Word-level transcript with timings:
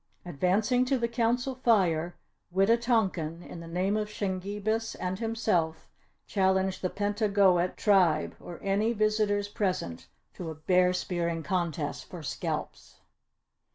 Advancing 0.25 0.83
to 0.83 0.97
the 0.97 1.07
Council 1.07 1.53
Fire 1.53 2.15
Wita 2.51 2.75
tonkan, 2.75 3.47
in 3.47 3.59
the 3.59 3.67
name 3.67 3.95
of 3.95 4.07
Shingebis 4.09 4.95
and 4.95 5.19
himself 5.19 5.91
challenged 6.25 6.81
the 6.81 6.89
Pentagoet 6.89 7.77
Tribe 7.77 8.35
or 8.39 8.59
any 8.63 8.93
visitors 8.93 9.47
present, 9.47 10.07
to 10.33 10.49
a 10.49 10.55
Bear 10.55 10.91
Spearing 10.91 11.43
Contest 11.43 12.05
for 12.09 12.23
scalps! 12.23 13.01